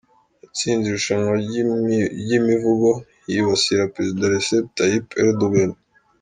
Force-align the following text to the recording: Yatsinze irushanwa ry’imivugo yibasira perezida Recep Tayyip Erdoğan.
Yatsinze 0.41 0.85
irushanwa 0.87 1.31
ry’imivugo 2.23 2.89
yibasira 3.31 3.91
perezida 3.93 4.31
Recep 4.33 4.63
Tayyip 4.77 5.07
Erdoğan. 5.23 5.71